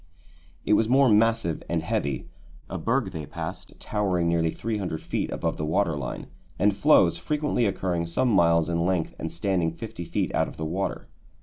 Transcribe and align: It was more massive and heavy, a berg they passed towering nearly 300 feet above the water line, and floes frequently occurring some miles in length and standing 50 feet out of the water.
It 0.65 0.73
was 0.73 0.89
more 0.89 1.09
massive 1.09 1.61
and 1.69 1.83
heavy, 1.83 2.25
a 2.71 2.79
berg 2.79 3.11
they 3.11 3.27
passed 3.27 3.79
towering 3.79 4.27
nearly 4.27 4.49
300 4.49 4.99
feet 4.99 5.29
above 5.29 5.57
the 5.57 5.63
water 5.63 5.95
line, 5.95 6.25
and 6.57 6.75
floes 6.75 7.19
frequently 7.19 7.67
occurring 7.67 8.07
some 8.07 8.29
miles 8.29 8.67
in 8.67 8.83
length 8.83 9.13
and 9.19 9.31
standing 9.31 9.71
50 9.71 10.03
feet 10.05 10.33
out 10.33 10.47
of 10.47 10.57
the 10.57 10.65
water. 10.65 11.05